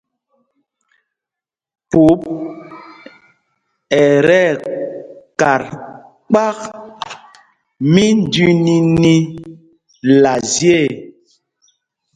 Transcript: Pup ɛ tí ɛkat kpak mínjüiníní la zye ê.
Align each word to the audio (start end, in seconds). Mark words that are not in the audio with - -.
Pup 1.89 2.21
ɛ 4.01 4.03
tí 4.27 4.39
ɛkat 4.51 5.63
kpak 6.29 6.57
mínjüiníní 7.93 9.15
la 10.21 10.33
zye 10.53 10.77
ê. 10.89 10.89